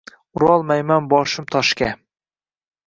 Urolmayman 0.39 1.11
boshim 1.13 1.47
toshga 1.57 1.95